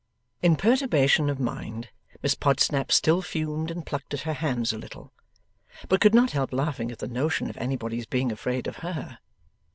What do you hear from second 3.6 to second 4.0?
and